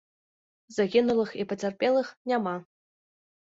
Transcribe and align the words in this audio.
Загінулых 0.77 1.29
і 1.41 1.47
пацярпелых 1.53 2.11
няма. 2.35 2.57